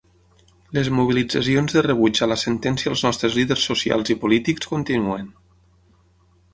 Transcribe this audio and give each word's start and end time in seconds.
Les 0.77 0.87
mobilitzacions 0.99 1.75
de 1.75 1.83
rebuig 1.87 2.23
a 2.27 2.29
la 2.33 2.39
sentència 2.45 2.93
als 2.95 3.05
nostres 3.09 3.39
líders 3.41 3.69
socials 3.73 4.15
i 4.15 4.19
polítics 4.25 4.75
continuen. 4.75 5.33